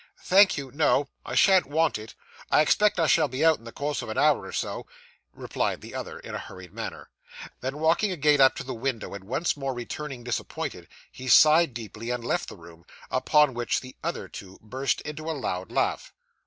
'Thank 0.23 0.57
you, 0.57 0.71
no, 0.71 1.09
I 1.23 1.35
shan't 1.35 1.67
want 1.67 1.99
it; 1.99 2.15
I 2.49 2.61
expect 2.61 2.99
I 2.99 3.05
shall 3.05 3.27
be 3.27 3.45
out, 3.45 3.59
in 3.59 3.65
the 3.65 3.71
course 3.71 4.01
of 4.01 4.09
an 4.09 4.17
hour 4.17 4.43
or 4.45 4.51
so,' 4.51 4.87
replied 5.31 5.81
the 5.81 5.93
other 5.93 6.17
in 6.19 6.33
a 6.33 6.39
hurried 6.39 6.73
manner. 6.73 7.11
Then, 7.59 7.77
walking 7.77 8.11
again 8.11 8.41
up 8.41 8.55
to 8.55 8.63
the 8.63 8.73
window, 8.73 9.13
and 9.13 9.25
once 9.25 9.55
more 9.55 9.75
returning 9.75 10.23
disappointed, 10.23 10.87
he 11.11 11.27
sighed 11.27 11.75
deeply, 11.75 12.09
and 12.09 12.25
left 12.25 12.49
the 12.49 12.57
room; 12.57 12.83
upon 13.11 13.53
which 13.53 13.81
the 13.81 13.95
other 14.03 14.27
two 14.27 14.57
burst 14.63 15.01
into 15.01 15.29
a 15.29 15.37
loud 15.37 15.71
laugh. 15.71 16.11